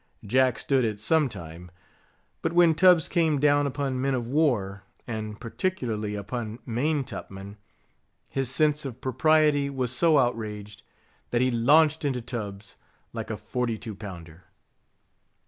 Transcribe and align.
Jack 0.25 0.57
stood 0.57 0.83
it 0.83 0.99
some 0.99 1.29
time; 1.29 1.69
but 2.41 2.53
when 2.53 2.73
Tubbs 2.73 3.07
came 3.07 3.37
down 3.39 3.67
upon 3.67 4.01
men 4.01 4.15
of 4.15 4.27
war, 4.27 4.81
and 5.05 5.39
particularly 5.39 6.15
upon 6.15 6.57
main 6.65 7.03
top 7.03 7.29
men, 7.29 7.55
his 8.27 8.49
sense 8.49 8.83
of 8.83 8.99
propriety 8.99 9.69
was 9.69 9.95
so 9.95 10.17
outraged, 10.17 10.81
that 11.29 11.41
he 11.41 11.51
launched 11.51 12.03
into 12.03 12.19
Tubbs 12.19 12.77
like 13.13 13.29
a 13.29 13.37
forty 13.37 13.77
two 13.77 13.93
pounder. 13.93 14.45